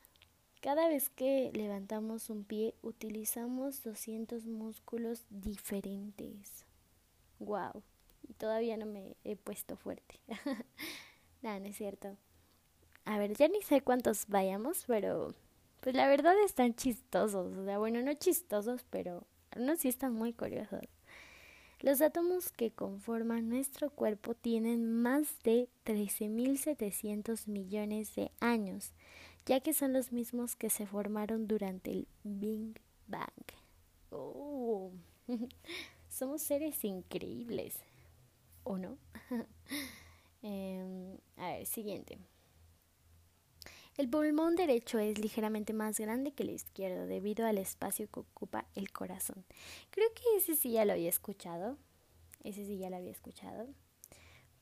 Cada 0.62 0.88
vez 0.88 1.10
que 1.10 1.52
levantamos 1.54 2.30
un 2.30 2.44
pie 2.44 2.74
utilizamos 2.82 3.84
200 3.84 4.46
músculos 4.48 5.26
diferentes. 5.30 6.66
Wow. 7.40 7.84
Y 8.28 8.34
todavía 8.34 8.76
no 8.78 8.86
me 8.88 9.16
he 9.24 9.36
puesto 9.36 9.78
fuerte. 9.78 10.20
no, 11.42 11.60
no 11.60 11.66
es 11.66 11.78
cierto. 11.78 12.18
A 13.06 13.18
ver, 13.20 13.36
ya 13.38 13.48
ni 13.48 13.62
sé 13.62 13.82
cuántos 13.82 14.28
vayamos, 14.28 14.84
pero 14.88 15.34
pues 15.80 15.96
la 15.96 16.08
verdad 16.08 16.34
están 16.44 16.76
chistosos. 16.76 17.56
O 17.56 17.64
sea, 17.64 17.78
bueno, 17.78 18.02
no 18.02 18.14
chistosos, 18.16 18.86
pero 18.90 19.26
algunos 19.52 19.80
sí 19.80 19.88
están 19.88 20.14
muy 20.14 20.34
curiosos. 20.34 20.82
Los 21.80 22.02
átomos 22.02 22.52
que 22.52 22.72
conforman 22.72 23.50
nuestro 23.50 23.92
cuerpo 23.92 24.34
tienen 24.34 24.92
más 24.92 25.28
de 25.44 25.70
13.700 25.86 27.48
millones 27.48 28.16
de 28.16 28.32
años, 28.40 28.94
ya 29.48 29.62
que 29.62 29.74
son 29.74 29.94
los 29.94 30.12
mismos 30.12 30.56
que 30.56 30.70
se 30.70 30.86
formaron 30.86 31.48
durante 31.48 31.92
el 31.92 32.08
Big 32.24 32.82
Bang. 33.08 33.32
Oh, 34.12 34.92
somos 36.10 36.42
seres 36.42 36.84
increíbles, 36.84 37.75
¿o 38.63 38.77
no? 38.77 38.98
Em, 40.44 41.18
a 41.38 41.48
ver, 41.48 41.66
siguiente. 41.66 42.20
El 43.98 44.08
pulmón 44.08 44.56
derecho 44.56 45.00
es 45.00 45.18
ligeramente 45.18 45.74
más 45.74 46.00
grande 46.00 46.32
que 46.32 46.44
el 46.44 46.51
izquierdo 46.51 47.08
debido 47.08 47.48
al 47.48 47.58
espacio 47.58 48.08
que 48.08 48.20
ocupa 48.20 48.68
el 48.75 48.92
corazón. 48.92 49.44
Creo 49.89 50.08
que 50.13 50.38
ese 50.38 50.56
sí 50.56 50.74
ya 50.74 50.86
lo 50.86 50.94
había 50.94 51.10
escuchado. 51.10 51.77
Ese 52.44 52.66
sí 52.66 52.77
ya 52.77 52.92
lo 52.92 52.98
había 52.98 53.12
escuchado. 53.12 53.68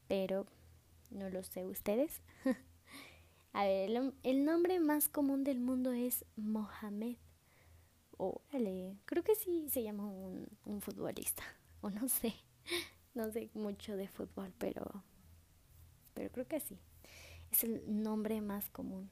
Pero 0.07 0.47
no 1.11 1.29
lo 1.29 1.43
sé 1.43 1.65
ustedes. 1.65 2.21
A 3.55 3.63
ver, 3.63 3.89
el, 4.23 4.43
nombre 4.43 4.81
más 4.81 5.07
común 5.07 5.45
del 5.45 5.61
mundo 5.61 5.93
es 5.93 6.25
Mohamed. 6.35 7.15
Órale, 8.17 8.97
creo 9.05 9.23
que 9.23 9.33
sí 9.33 9.69
se 9.69 9.81
llama 9.81 10.03
un, 10.03 10.49
un 10.65 10.81
futbolista. 10.81 11.43
O 11.81 11.89
no 11.89 12.09
sé. 12.09 12.33
No 13.13 13.31
sé 13.31 13.49
mucho 13.53 13.95
de 13.95 14.09
fútbol, 14.09 14.51
pero, 14.57 15.03
pero 16.13 16.29
creo 16.31 16.47
que 16.47 16.59
sí. 16.59 16.77
Es 17.49 17.63
el 17.63 17.81
nombre 18.03 18.41
más 18.41 18.69
común. 18.71 19.09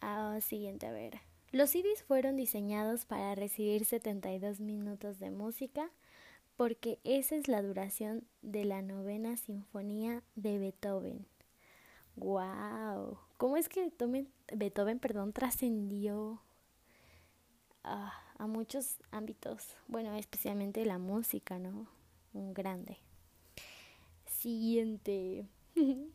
Ah, 0.00 0.40
siguiente, 0.40 0.86
a 0.86 0.92
ver. 0.92 1.20
Los 1.52 1.70
CDs 1.70 2.02
fueron 2.02 2.36
diseñados 2.36 3.04
para 3.04 3.36
recibir 3.36 3.84
72 3.84 4.58
minutos 4.58 5.20
de 5.20 5.30
música 5.30 5.92
porque 6.56 6.98
esa 7.04 7.36
es 7.36 7.46
la 7.46 7.62
duración 7.62 8.24
de 8.40 8.64
la 8.64 8.82
novena 8.82 9.36
sinfonía 9.36 10.22
de 10.34 10.58
Beethoven. 10.58 11.26
¡Wow! 12.16 13.18
¿Cómo 13.36 13.56
es 13.56 13.68
que 13.68 13.90
Beethoven, 14.52 14.98
perdón, 14.98 15.32
trascendió 15.32 16.40
a, 17.82 18.12
a 18.38 18.46
muchos 18.46 18.96
ámbitos? 19.10 19.66
Bueno, 19.88 20.14
especialmente 20.14 20.84
la 20.84 20.98
música, 20.98 21.58
¿no? 21.58 21.86
Un 22.32 22.54
grande. 22.54 22.98
Siguiente. 24.26 25.46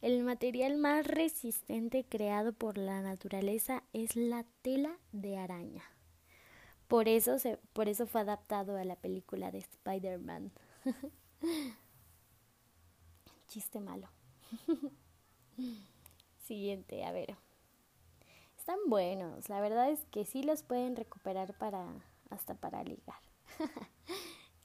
El 0.00 0.22
material 0.22 0.76
más 0.76 1.06
resistente 1.06 2.04
creado 2.04 2.52
por 2.52 2.76
la 2.76 3.00
naturaleza 3.00 3.82
es 3.92 4.16
la 4.16 4.44
tela 4.62 4.98
de 5.12 5.38
araña. 5.38 5.82
Por 6.88 7.08
eso, 7.08 7.38
se, 7.38 7.58
por 7.72 7.88
eso 7.88 8.06
fue 8.06 8.20
adaptado 8.20 8.76
a 8.76 8.84
la 8.84 8.96
película 8.96 9.50
de 9.50 9.58
Spider-Man. 9.58 10.52
Chiste 13.48 13.80
malo. 13.80 14.08
Siguiente, 16.38 17.04
a 17.04 17.12
ver. 17.12 17.36
Están 18.58 18.78
buenos, 18.86 19.48
la 19.48 19.60
verdad 19.60 19.90
es 19.90 20.04
que 20.06 20.24
sí 20.24 20.42
los 20.42 20.62
pueden 20.62 20.96
recuperar 20.96 21.54
para 21.58 21.86
hasta 22.30 22.54
para 22.54 22.82
ligar. 22.82 23.20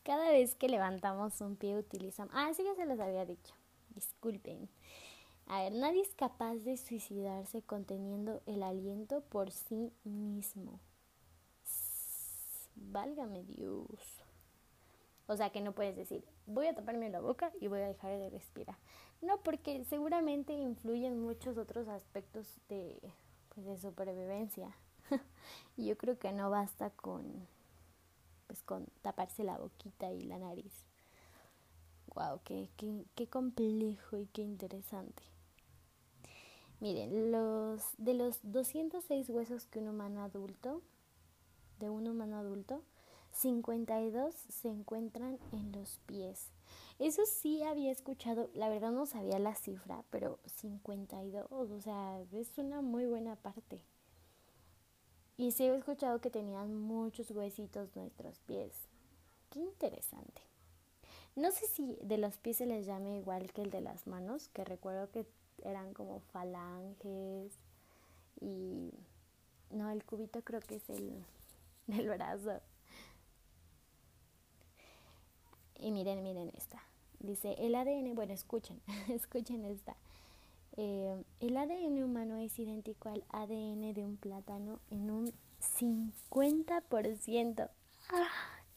Cada 0.04 0.32
vez 0.32 0.56
que 0.56 0.70
levantamos 0.70 1.40
un 1.42 1.56
pie 1.56 1.78
utilizamos... 1.78 2.34
Ah, 2.36 2.52
sí 2.54 2.64
que 2.64 2.76
se 2.76 2.86
los 2.86 3.00
había 3.00 3.26
dicho. 3.26 3.54
Disculpen. 3.90 4.70
A 5.48 5.64
ver, 5.64 5.74
nadie 5.74 6.02
es 6.02 6.16
capaz 6.16 6.56
de 6.56 6.78
suicidarse 6.78 7.62
conteniendo 7.62 8.42
el 8.46 8.64
aliento 8.64 9.22
por 9.22 9.52
sí 9.52 9.92
mismo. 10.04 10.80
Válgame 12.76 13.44
Dios. 13.44 14.24
O 15.28 15.36
sea 15.36 15.52
que 15.52 15.62
no 15.62 15.74
puedes 15.74 15.96
decir, 15.96 16.24
voy 16.48 16.68
a 16.68 16.74
taparme 16.74 17.10
la 17.10 17.20
boca 17.20 17.52
y 17.60 17.68
voy 17.68 17.82
a 17.82 17.88
dejar 17.88 18.18
de 18.18 18.30
respirar. 18.30 18.78
No, 19.22 19.38
porque 19.42 19.84
seguramente 19.86 20.54
influyen 20.54 21.20
muchos 21.20 21.58
otros 21.58 21.88
aspectos 21.88 22.48
de, 22.70 23.00
pues, 23.54 23.66
de 23.66 23.78
supervivencia. 23.78 24.76
y 25.78 25.88
yo 25.88 25.98
creo 25.98 26.18
que 26.18 26.32
no 26.32 26.50
basta 26.50 26.90
con, 26.92 27.48
pues, 28.48 28.64
con 28.64 28.88
taparse 29.02 29.44
la 29.44 29.58
boquita 29.58 30.12
y 30.12 30.24
la 30.24 30.38
nariz. 30.38 30.86
Wow, 32.16 32.40
qué, 32.44 32.70
qué, 32.78 33.06
qué 33.16 33.28
complejo 33.28 34.18
y 34.18 34.26
qué 34.28 34.42
interesante. 34.42 35.22
Miren, 36.80 37.32
los 37.32 37.84
de 37.98 38.14
los 38.14 38.40
206 38.44 39.30
huesos 39.30 39.66
que 39.66 39.80
un 39.80 39.90
humano 39.90 40.24
adulto, 40.24 40.82
de 41.80 41.90
un 41.90 42.08
humano 42.08 42.38
adulto, 42.38 42.82
52 43.34 44.34
se 44.34 44.70
encuentran 44.70 45.38
en 45.52 45.74
los 45.74 46.00
pies. 46.06 46.48
Eso 47.00 47.26
sí 47.26 47.64
había 47.64 47.92
escuchado, 47.92 48.50
la 48.54 48.68
verdad 48.68 48.92
no 48.92 49.06
sabía 49.06 49.40
la 49.40 49.56
cifra, 49.56 50.04
pero 50.10 50.38
52, 50.46 51.48
o 51.50 51.80
sea, 51.80 52.22
es 52.34 52.58
una 52.58 52.82
muy 52.82 53.06
buena 53.06 53.38
parte. 53.38 53.82
Y 55.38 55.54
sí 55.54 55.64
he 55.64 55.74
escuchado 55.74 56.20
que 56.20 56.30
tenían 56.30 56.76
muchos 56.76 57.32
huesitos 57.32 57.96
nuestros 57.96 58.40
pies. 58.40 58.74
Qué 59.50 59.60
interesante. 59.60 60.42
No 61.38 61.52
sé 61.52 61.68
si 61.68 61.98
de 62.02 62.18
los 62.18 62.38
pies 62.38 62.58
se 62.58 62.66
les 62.66 62.86
llame 62.86 63.16
igual 63.18 63.54
que 63.54 63.62
el 63.62 63.72
de 63.72 63.80
las 63.80 64.06
manos, 64.06 64.50
que 64.50 64.66
recuerdo 64.66 65.10
que 65.10 65.26
eran 65.64 65.94
como 65.94 66.20
falanges 66.20 67.58
y 68.42 68.92
no, 69.70 69.90
el 69.90 70.04
cubito 70.04 70.42
creo 70.44 70.60
que 70.60 70.76
es 70.76 70.90
el 70.90 71.24
del 71.88 72.10
brazo. 72.10 72.60
Y 75.76 75.92
miren, 75.92 76.22
miren 76.24 76.52
esta. 76.58 76.89
Dice, 77.20 77.56
el 77.60 77.76
ADN, 77.76 78.16
bueno, 78.16 78.34
escuchen, 78.34 78.82
escuchen 79.10 79.66
esta. 79.66 79.96
Eh, 80.78 81.24
el 81.42 81.58
ADN 81.58 82.04
humano 82.04 82.38
es 82.38 82.58
idéntico 82.58 83.10
al 83.10 83.26
ADN 83.30 83.94
de 83.94 84.06
un 84.06 84.18
plátano 84.18 84.80
en 84.90 85.12
un 85.12 85.34
50%. 85.60 87.70
¡Ah! 88.12 88.28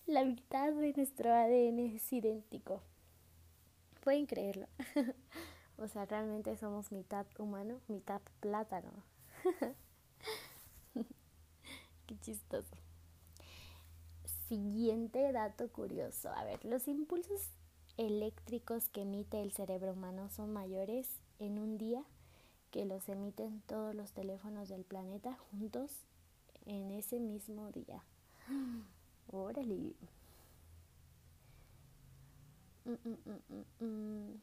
La 0.07 0.25
mitad 0.25 0.73
de 0.73 0.93
nuestro 0.95 1.33
ADN 1.33 1.95
es 1.95 2.13
idéntico. 2.13 2.83
Pueden 4.03 4.27
creerlo. 4.27 4.67
O 5.79 5.89
sea, 5.89 6.05
realmente 6.05 6.55
somos 6.57 6.93
mitad 6.93 7.27
humano, 7.39 7.81
mitad 7.89 8.21
plátano. 8.39 8.93
Qué 12.07 12.21
chistoso. 12.21 12.77
Siguiente 14.49 15.33
dato 15.33 15.73
curioso. 15.73 16.31
A 16.31 16.45
ver, 16.45 16.65
los 16.65 16.87
impulsos 16.87 17.49
eléctricos 17.97 18.89
que 18.89 19.03
emite 19.03 19.43
el 19.43 19.53
cerebro 19.53 19.93
humano 19.93 20.29
son 20.31 20.53
mayores 20.53 21.09
en 21.39 21.59
un 21.59 21.79
día 21.79 22.03
que 22.71 22.85
los 22.85 23.09
emiten 23.09 23.63
todos 23.67 23.95
los 23.95 24.13
teléfonos 24.13 24.69
del 24.69 24.85
planeta 24.85 25.37
juntos 25.51 25.91
en 26.67 26.91
ese 26.91 27.21
mismo 27.21 27.71
día. 27.71 28.03
Órale. 29.31 29.95
Mm, 32.85 32.91
mm, 33.05 33.85
mm, 33.85 34.41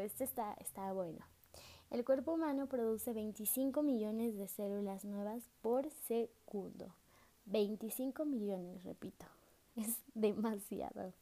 este 0.00 0.24
está, 0.24 0.54
está 0.54 0.92
bueno. 0.92 1.24
El 1.90 2.04
cuerpo 2.04 2.32
humano 2.34 2.66
produce 2.66 3.12
25 3.12 3.82
millones 3.82 4.36
de 4.36 4.48
células 4.48 5.04
nuevas 5.04 5.42
por 5.60 5.88
segundo. 5.90 6.94
25 7.46 8.24
millones, 8.24 8.84
repito. 8.84 9.26
Es 9.76 10.00
demasiado. 10.14 11.12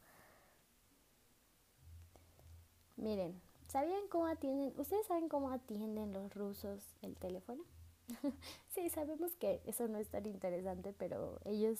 Miren, 2.97 3.41
¿sabían 3.67 4.07
cómo 4.09 4.27
atienden? 4.27 4.73
¿Ustedes 4.79 5.05
saben 5.07 5.27
cómo 5.27 5.51
atienden 5.51 6.13
los 6.13 6.33
rusos 6.33 6.81
el 7.01 7.15
teléfono? 7.17 7.63
sí, 8.69 8.89
sabemos 8.89 9.35
que 9.35 9.61
eso 9.65 9.87
no 9.87 9.97
es 9.97 10.07
tan 10.09 10.25
interesante, 10.25 10.93
pero 10.93 11.39
ellos 11.43 11.79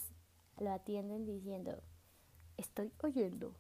lo 0.60 0.72
atienden 0.72 1.26
diciendo, 1.26 1.82
estoy 2.58 2.92
oyendo. 3.02 3.54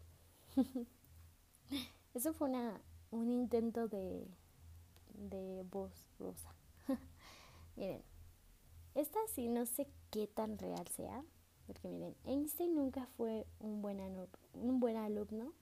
eso 2.13 2.33
fue 2.33 2.49
una, 2.49 2.81
un 3.11 3.31
intento 3.31 3.87
de, 3.87 4.27
de 5.13 5.65
voz 5.71 5.93
rosa. 6.19 6.53
miren, 7.77 8.03
esta 8.95 9.19
sí 9.33 9.47
no 9.47 9.65
sé 9.65 9.87
qué 10.11 10.27
tan 10.27 10.57
real 10.57 10.87
sea, 10.89 11.23
porque 11.67 11.87
miren, 11.87 12.15
Einstein 12.25 12.75
nunca 12.75 13.05
fue 13.15 13.47
un 13.59 13.81
buen, 13.81 14.01
un 14.53 14.79
buen 14.81 14.97
alumno 14.97 15.53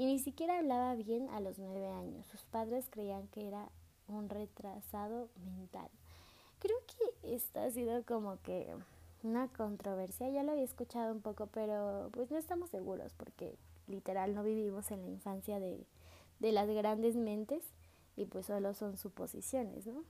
y 0.00 0.06
ni 0.06 0.18
siquiera 0.18 0.56
hablaba 0.56 0.94
bien 0.94 1.28
a 1.28 1.40
los 1.40 1.58
nueve 1.58 1.86
años. 1.86 2.26
Sus 2.28 2.40
padres 2.44 2.88
creían 2.88 3.28
que 3.28 3.46
era 3.46 3.68
un 4.08 4.30
retrasado 4.30 5.28
mental. 5.44 5.90
esta 7.22 7.64
ha 7.64 7.70
sido 7.70 8.02
como 8.06 8.40
que 8.40 8.74
una 9.22 9.48
controversia, 9.48 10.30
ya 10.30 10.42
lo 10.42 10.52
había 10.52 10.64
escuchado 10.64 11.12
un 11.12 11.20
poco, 11.20 11.48
pero 11.48 12.08
pues 12.12 12.30
no 12.30 12.38
estamos 12.38 12.70
seguros 12.70 13.12
porque 13.12 13.58
literal 13.88 14.34
no 14.34 14.42
vivimos 14.42 14.90
en 14.90 15.02
la 15.02 15.08
infancia 15.08 15.60
de, 15.60 15.84
de 16.38 16.52
las 16.52 16.66
grandes 16.70 17.16
mentes 17.16 17.62
y 18.16 18.24
pues 18.24 18.46
solo 18.46 18.72
son 18.72 18.96
suposiciones, 18.96 19.86
¿no? 19.86 20.02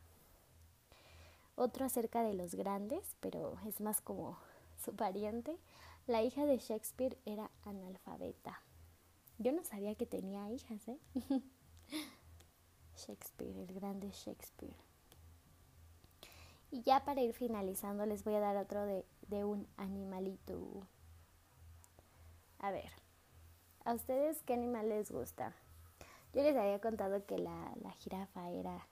Otro 1.57 1.85
acerca 1.85 2.23
de 2.23 2.35
los 2.35 2.55
grandes, 2.55 3.17
pero 3.19 3.59
es 3.67 3.81
más 3.81 4.01
como 4.01 4.39
su 4.85 4.95
pariente, 4.95 5.59
la 6.07 6.23
hija 6.23 6.47
de 6.47 6.59
Shakespeare 6.59 7.19
era 7.27 7.51
analfabeta. 7.65 8.63
Yo 9.41 9.53
no 9.53 9.65
sabía 9.65 9.95
que 9.95 10.05
tenía 10.05 10.51
hijas, 10.51 10.87
¿eh? 10.87 10.99
Shakespeare, 12.95 13.57
el 13.57 13.73
grande 13.73 14.11
Shakespeare. 14.11 14.77
Y 16.71 16.83
ya 16.83 17.07
para 17.07 17.23
ir 17.23 17.33
finalizando 17.33 18.05
les 18.05 18.23
voy 18.23 18.35
a 18.35 18.41
dar 18.41 18.59
otro 18.59 18.85
de, 18.85 19.07
de 19.29 19.45
un 19.47 19.67
animalito. 19.79 20.87
A 22.59 22.71
ver, 22.71 22.91
¿a 23.87 23.95
ustedes 23.95 24.43
qué 24.43 24.53
animal 24.53 24.91
les 24.91 25.11
gusta? 25.11 25.57
Yo 26.35 26.43
les 26.43 26.55
había 26.55 26.79
contado 26.79 27.25
que 27.25 27.39
la, 27.39 27.73
la 27.81 27.93
jirafa 27.93 28.51
era, 28.51 28.87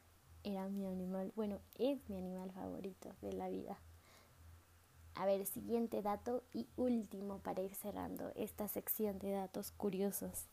era 0.44 0.66
mi 0.70 0.86
animal, 0.86 1.30
bueno, 1.36 1.60
es 1.74 2.08
mi 2.08 2.16
animal 2.16 2.50
favorito 2.52 3.14
de 3.20 3.34
la 3.34 3.50
vida. 3.50 3.78
A 5.18 5.26
ver, 5.26 5.44
siguiente 5.46 6.00
dato 6.00 6.44
y 6.54 6.68
último 6.76 7.38
para 7.38 7.60
ir 7.60 7.74
cerrando 7.74 8.30
esta 8.36 8.68
sección 8.68 9.18
de 9.18 9.32
datos 9.32 9.72
curiosos. 9.72 10.46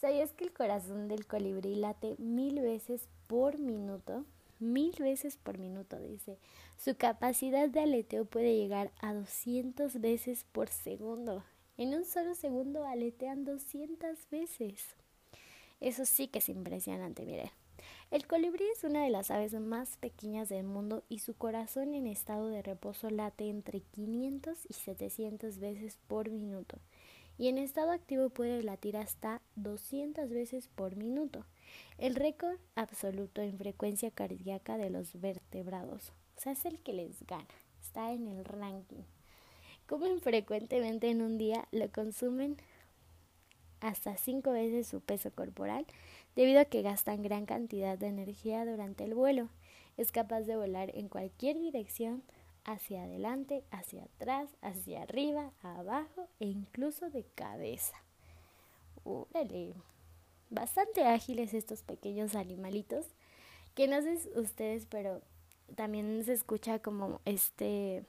¿Sabías 0.00 0.32
que 0.32 0.44
el 0.44 0.52
corazón 0.52 1.08
del 1.08 1.26
colibrí 1.26 1.74
late 1.74 2.14
mil 2.18 2.60
veces 2.60 3.08
por 3.26 3.58
minuto? 3.58 4.24
Mil 4.60 4.94
veces 5.00 5.36
por 5.36 5.58
minuto, 5.58 5.98
dice. 5.98 6.38
Su 6.78 6.96
capacidad 6.96 7.68
de 7.68 7.80
aleteo 7.80 8.26
puede 8.26 8.56
llegar 8.56 8.92
a 9.00 9.12
200 9.12 10.00
veces 10.00 10.46
por 10.52 10.68
segundo. 10.68 11.42
En 11.76 11.92
un 11.92 12.04
solo 12.04 12.36
segundo 12.36 12.86
aletean 12.86 13.44
200 13.44 14.30
veces. 14.30 14.94
Eso 15.80 16.06
sí 16.06 16.28
que 16.28 16.38
es 16.38 16.48
impresionante, 16.48 17.24
mire. 17.24 17.50
El 18.10 18.26
colibrí 18.26 18.64
es 18.76 18.84
una 18.84 19.04
de 19.04 19.10
las 19.10 19.30
aves 19.30 19.52
más 19.54 19.96
pequeñas 19.96 20.48
del 20.48 20.64
mundo 20.64 21.02
y 21.08 21.20
su 21.20 21.34
corazón 21.34 21.94
en 21.94 22.06
estado 22.06 22.48
de 22.48 22.62
reposo 22.62 23.10
late 23.10 23.48
entre 23.48 23.80
500 23.80 24.66
y 24.68 24.72
700 24.74 25.58
veces 25.58 25.98
por 26.06 26.30
minuto. 26.30 26.78
Y 27.38 27.48
en 27.48 27.56
estado 27.58 27.92
activo 27.92 28.28
puede 28.28 28.62
latir 28.62 28.96
hasta 28.96 29.40
200 29.56 30.28
veces 30.30 30.68
por 30.68 30.96
minuto. 30.96 31.46
El 31.98 32.14
récord 32.14 32.58
absoluto 32.74 33.40
en 33.40 33.56
frecuencia 33.56 34.10
cardíaca 34.10 34.76
de 34.76 34.90
los 34.90 35.18
vertebrados. 35.20 36.12
O 36.36 36.40
sea, 36.40 36.52
es 36.52 36.64
el 36.64 36.80
que 36.80 36.92
les 36.92 37.24
gana. 37.26 37.46
Está 37.80 38.12
en 38.12 38.28
el 38.28 38.44
ranking. 38.44 39.04
Comen 39.86 40.20
frecuentemente 40.20 41.10
en 41.10 41.22
un 41.22 41.38
día, 41.38 41.66
lo 41.72 41.90
consumen 41.90 42.56
hasta 43.80 44.16
cinco 44.16 44.52
veces 44.52 44.86
su 44.86 45.00
peso 45.00 45.30
corporal 45.30 45.86
debido 46.36 46.60
a 46.60 46.64
que 46.64 46.82
gastan 46.82 47.22
gran 47.22 47.46
cantidad 47.46 47.98
de 47.98 48.08
energía 48.08 48.64
durante 48.64 49.04
el 49.04 49.14
vuelo. 49.14 49.48
Es 49.96 50.12
capaz 50.12 50.42
de 50.42 50.56
volar 50.56 50.90
en 50.94 51.08
cualquier 51.08 51.58
dirección, 51.58 52.22
hacia 52.64 53.04
adelante, 53.04 53.64
hacia 53.70 54.04
atrás, 54.04 54.48
hacia 54.60 55.02
arriba, 55.02 55.52
abajo 55.62 56.28
e 56.38 56.46
incluso 56.46 57.10
de 57.10 57.24
cabeza. 57.34 57.96
Órale, 59.04 59.74
bastante 60.50 61.04
ágiles 61.04 61.54
estos 61.54 61.82
pequeños 61.82 62.34
animalitos 62.34 63.06
que 63.74 63.88
no 63.88 64.02
sé 64.02 64.18
ustedes, 64.36 64.86
pero 64.86 65.22
también 65.74 66.22
se 66.24 66.32
escucha 66.32 66.80
como 66.80 67.20
este, 67.24 68.04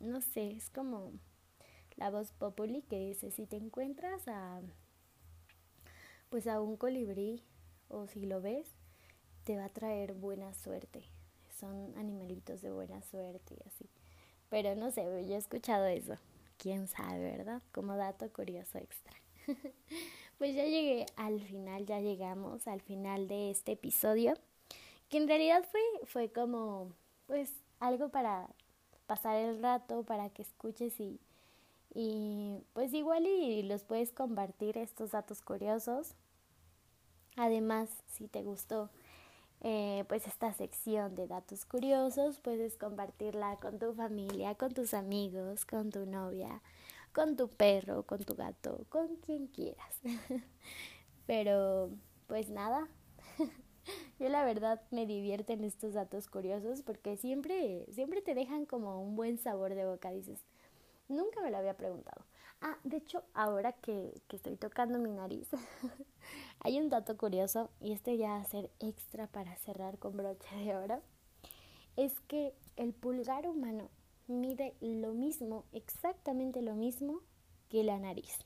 no 0.00 0.20
sé, 0.20 0.52
es 0.52 0.70
como 0.70 1.12
la 1.96 2.10
voz 2.10 2.32
populi 2.32 2.82
que 2.82 2.98
dice, 2.98 3.30
si 3.30 3.46
te 3.46 3.56
encuentras 3.56 4.26
a 4.28 4.60
pues 6.28 6.46
a 6.46 6.60
un 6.60 6.76
colibrí 6.76 7.42
o 7.88 8.06
si 8.06 8.26
lo 8.26 8.40
ves, 8.40 8.68
te 9.44 9.56
va 9.56 9.66
a 9.66 9.68
traer 9.68 10.14
buena 10.14 10.52
suerte. 10.54 11.04
Son 11.58 11.96
animalitos 11.96 12.60
de 12.62 12.72
buena 12.72 13.00
suerte 13.02 13.54
y 13.54 13.68
así. 13.68 13.88
Pero 14.48 14.74
no 14.74 14.90
sé, 14.90 15.02
yo 15.26 15.34
he 15.34 15.38
escuchado 15.38 15.86
eso. 15.86 16.14
Quién 16.58 16.88
sabe, 16.88 17.20
¿verdad? 17.36 17.62
Como 17.72 17.96
dato 17.96 18.30
curioso 18.32 18.78
extra. 18.78 19.14
pues 20.38 20.54
ya 20.54 20.64
llegué 20.64 21.06
al 21.16 21.40
final, 21.40 21.86
ya 21.86 22.00
llegamos 22.00 22.66
al 22.66 22.80
final 22.80 23.28
de 23.28 23.50
este 23.50 23.72
episodio. 23.72 24.34
Que 25.08 25.18
en 25.18 25.28
realidad 25.28 25.64
fue, 25.70 25.80
fue 26.04 26.32
como, 26.32 26.92
pues, 27.26 27.52
algo 27.78 28.08
para 28.08 28.48
pasar 29.06 29.36
el 29.36 29.62
rato, 29.62 30.02
para 30.02 30.30
que 30.30 30.42
escuches 30.42 30.98
y, 31.00 31.20
y 31.98 32.62
pues 32.74 32.92
igual 32.92 33.26
y 33.26 33.62
los 33.62 33.82
puedes 33.82 34.12
compartir 34.12 34.76
estos 34.76 35.12
datos 35.12 35.40
curiosos. 35.40 36.14
Además, 37.36 37.88
si 38.12 38.28
te 38.28 38.42
gustó 38.42 38.90
eh, 39.62 40.04
pues 40.06 40.26
esta 40.26 40.52
sección 40.52 41.14
de 41.14 41.26
datos 41.26 41.64
curiosos, 41.64 42.38
puedes 42.40 42.76
compartirla 42.76 43.56
con 43.56 43.78
tu 43.78 43.94
familia, 43.94 44.54
con 44.56 44.74
tus 44.74 44.92
amigos, 44.92 45.64
con 45.64 45.90
tu 45.90 46.04
novia, 46.04 46.60
con 47.14 47.34
tu 47.34 47.48
perro, 47.48 48.02
con 48.02 48.22
tu 48.24 48.34
gato, 48.34 48.84
con 48.90 49.16
quien 49.16 49.46
quieras. 49.46 49.98
Pero 51.26 51.88
pues 52.26 52.50
nada, 52.50 52.88
yo 54.20 54.28
la 54.28 54.44
verdad 54.44 54.82
me 54.90 55.06
divierto 55.06 55.54
en 55.54 55.64
estos 55.64 55.94
datos 55.94 56.28
curiosos 56.28 56.82
porque 56.82 57.16
siempre, 57.16 57.86
siempre 57.90 58.20
te 58.20 58.34
dejan 58.34 58.66
como 58.66 59.02
un 59.02 59.16
buen 59.16 59.38
sabor 59.38 59.74
de 59.74 59.86
boca, 59.86 60.10
dices, 60.10 60.44
Nunca 61.08 61.40
me 61.40 61.50
lo 61.50 61.58
había 61.58 61.76
preguntado. 61.76 62.24
Ah, 62.60 62.78
de 62.84 62.96
hecho, 62.96 63.22
ahora 63.34 63.72
que, 63.72 64.14
que 64.28 64.36
estoy 64.36 64.56
tocando 64.56 64.98
mi 64.98 65.12
nariz, 65.12 65.48
hay 66.60 66.78
un 66.80 66.88
dato 66.88 67.16
curioso, 67.16 67.70
y 67.80 67.92
este 67.92 68.16
ya 68.16 68.30
va 68.30 68.40
a 68.40 68.44
ser 68.44 68.70
extra 68.80 69.26
para 69.26 69.56
cerrar 69.56 69.98
con 69.98 70.16
broche 70.16 70.56
de 70.56 70.74
oro, 70.74 71.02
es 71.96 72.18
que 72.20 72.54
el 72.76 72.92
pulgar 72.92 73.46
humano 73.46 73.90
mide 74.26 74.74
lo 74.80 75.12
mismo, 75.12 75.64
exactamente 75.72 76.62
lo 76.62 76.74
mismo 76.74 77.20
que 77.68 77.84
la 77.84 77.98
nariz. 77.98 78.38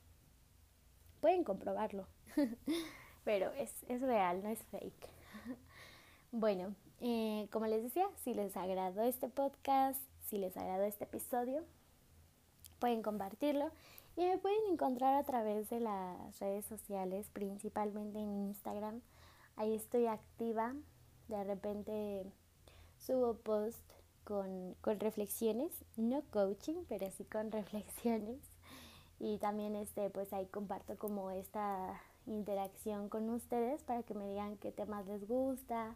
Pueden 1.19 1.43
comprobarlo, 1.43 2.07
pero 3.23 3.51
es, 3.53 3.73
es 3.87 4.01
real, 4.01 4.43
no 4.43 4.49
es 4.49 4.63
fake. 4.65 5.07
bueno, 6.31 6.75
eh, 6.99 7.47
como 7.51 7.67
les 7.67 7.83
decía, 7.83 8.07
si 8.23 8.33
les 8.33 8.55
agradó 8.57 9.03
este 9.03 9.29
podcast, 9.29 10.01
si 10.27 10.37
les 10.37 10.55
agradó 10.57 10.83
este 10.83 11.05
episodio, 11.05 11.63
pueden 12.81 13.03
compartirlo 13.03 13.71
y 14.17 14.25
me 14.25 14.37
pueden 14.37 14.59
encontrar 14.69 15.15
a 15.15 15.23
través 15.23 15.69
de 15.69 15.79
las 15.79 16.39
redes 16.39 16.65
sociales, 16.65 17.29
principalmente 17.31 18.19
en 18.19 18.47
Instagram. 18.47 19.01
Ahí 19.55 19.73
estoy 19.73 20.07
activa. 20.07 20.73
De 21.29 21.43
repente 21.45 22.25
subo 22.97 23.35
post 23.35 23.79
con, 24.25 24.75
con 24.81 24.99
reflexiones, 24.99 25.71
no 25.95 26.23
coaching, 26.31 26.83
pero 26.89 27.09
sí 27.11 27.23
con 27.23 27.51
reflexiones. 27.61 28.39
Y 29.19 29.37
también 29.37 29.75
este, 29.75 30.09
pues 30.09 30.33
ahí 30.33 30.47
comparto 30.47 30.97
como 30.97 31.31
esta 31.31 32.01
interacción 32.25 33.07
con 33.07 33.29
ustedes 33.29 33.83
para 33.83 34.03
que 34.03 34.15
me 34.15 34.27
digan 34.27 34.57
qué 34.57 34.71
temas 34.71 35.05
les 35.05 35.25
gusta. 35.27 35.95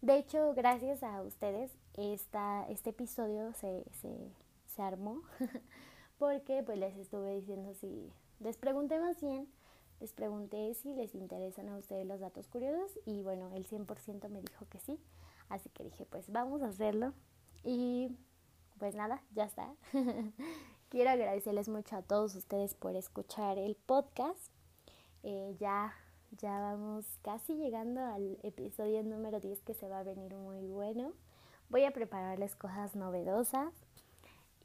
De 0.00 0.16
hecho, 0.16 0.52
gracias 0.54 1.02
a 1.02 1.22
ustedes, 1.22 1.70
esta, 1.94 2.66
este 2.68 2.90
episodio 2.90 3.52
se, 3.52 3.84
se, 4.00 4.32
se 4.66 4.82
armó. 4.82 5.22
porque 6.22 6.62
pues 6.62 6.78
les 6.78 6.96
estuve 6.96 7.34
diciendo 7.34 7.74
si 7.74 8.08
les 8.38 8.56
pregunté 8.56 9.00
más 9.00 9.20
bien, 9.20 9.48
les 9.98 10.12
pregunté 10.12 10.72
si 10.74 10.94
les 10.94 11.16
interesan 11.16 11.68
a 11.68 11.76
ustedes 11.76 12.06
los 12.06 12.20
datos 12.20 12.46
curiosos 12.46 12.96
y 13.04 13.22
bueno, 13.22 13.50
el 13.56 13.66
100% 13.66 14.28
me 14.28 14.40
dijo 14.40 14.64
que 14.68 14.78
sí, 14.78 15.00
así 15.48 15.68
que 15.70 15.82
dije 15.82 16.06
pues 16.06 16.30
vamos 16.30 16.62
a 16.62 16.68
hacerlo 16.68 17.12
y 17.64 18.16
pues 18.78 18.94
nada, 18.94 19.20
ya 19.34 19.46
está. 19.46 19.74
Quiero 20.90 21.10
agradecerles 21.10 21.68
mucho 21.68 21.96
a 21.96 22.02
todos 22.02 22.36
ustedes 22.36 22.74
por 22.76 22.94
escuchar 22.94 23.58
el 23.58 23.74
podcast. 23.74 24.52
Eh, 25.24 25.56
ya, 25.58 25.92
ya 26.38 26.60
vamos 26.60 27.04
casi 27.22 27.56
llegando 27.56 28.00
al 28.00 28.38
episodio 28.44 29.02
número 29.02 29.40
10 29.40 29.60
que 29.62 29.74
se 29.74 29.88
va 29.88 29.98
a 29.98 30.04
venir 30.04 30.36
muy 30.36 30.68
bueno. 30.68 31.14
Voy 31.68 31.82
a 31.82 31.90
prepararles 31.90 32.54
cosas 32.54 32.94
novedosas. 32.94 33.72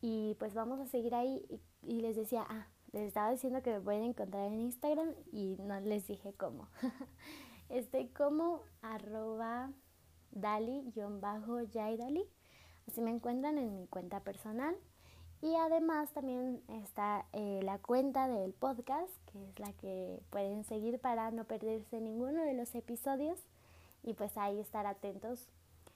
Y 0.02 0.36
pues 0.40 0.54
vamos 0.54 0.80
a 0.80 0.86
seguir 0.88 1.16
ahí. 1.16 1.46
Y, 1.82 2.02
les 2.02 2.16
decía, 2.16 2.46
ah, 2.48 2.68
les 2.92 3.04
estaba 3.08 3.32
diciendo 3.32 3.62
que 3.62 3.72
me 3.72 3.82
pueden 3.82 4.04
encontrar 4.04 4.46
en 4.48 4.60
Instagram 4.60 5.14
y 5.32 5.58
no 5.60 5.80
les 5.80 6.08
dije 6.08 6.34
cómo. 6.34 6.68
Estoy 7.70 8.08
como 8.10 8.62
arroba 8.82 9.72
dali-yaidali. 10.32 12.26
Así 12.88 13.02
me 13.02 13.12
encuentran 13.12 13.58
en 13.58 13.76
mi 13.76 13.88
cuenta 13.88 14.22
personal. 14.22 14.76
Y 15.42 15.56
además 15.56 16.12
también 16.14 16.64
está 16.68 17.26
eh, 17.34 17.60
la 17.64 17.78
cuenta 17.78 18.28
del 18.28 18.54
podcast, 18.54 19.14
que 19.32 19.44
es 19.50 19.60
la 19.60 19.72
que 19.74 20.20
pueden 20.32 20.64
seguir 20.64 21.00
para 21.00 21.30
no 21.32 21.44
perderse 21.44 22.02
ninguno 22.02 22.42
de 22.44 22.56
los 22.56 22.74
episodios 22.74 23.40
y 24.02 24.14
pues 24.14 24.36
ahí 24.38 24.60
estar 24.60 24.88
atentos. 24.88 25.48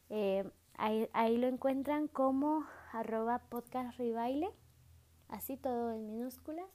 Eh, 0.10 0.48
ahí, 0.76 1.10
ahí 1.14 1.38
lo 1.38 1.48
encuentran 1.48 2.08
como 2.08 2.66
arroba 2.92 3.40
podcast 3.50 3.98
ribaile, 3.98 4.50
así 5.30 5.58
todo 5.58 5.92
en 5.94 6.08
minúsculas. 6.08 6.68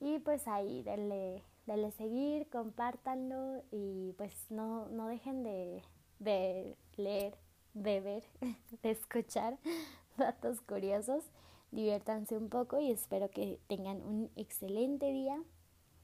Y 0.00 0.18
pues 0.18 0.48
ahí 0.48 0.82
denle, 0.82 1.44
denle 1.66 1.92
seguir, 1.92 2.48
compártanlo 2.50 3.62
y 3.70 4.12
pues 4.18 4.50
no, 4.50 4.88
no 4.88 5.06
dejen 5.06 5.44
de, 5.44 5.82
de 6.18 6.76
leer, 6.96 7.36
de 7.74 8.00
ver, 8.00 8.24
de 8.82 8.90
escuchar 8.90 9.58
datos 10.16 10.60
curiosos. 10.60 11.24
Diviértanse 11.70 12.36
un 12.36 12.50
poco 12.50 12.78
y 12.80 12.90
espero 12.90 13.30
que 13.30 13.58
tengan 13.66 14.02
un 14.02 14.30
excelente 14.36 15.10
día. 15.10 15.42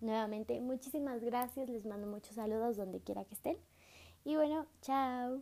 Nuevamente, 0.01 0.59
muchísimas 0.61 1.23
gracias. 1.23 1.69
Les 1.69 1.85
mando 1.85 2.07
muchos 2.07 2.37
saludos 2.37 2.77
donde 2.77 3.01
quiera 3.01 3.25
que 3.25 3.35
estén. 3.35 3.59
Y 4.25 4.37
bueno, 4.37 4.67
chao. 4.81 5.37